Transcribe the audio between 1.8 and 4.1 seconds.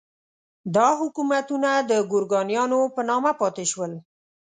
د ګورکانیانو په نامه پاتې شول.